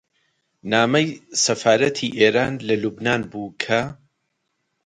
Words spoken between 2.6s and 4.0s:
لە لوبنان بوو کە: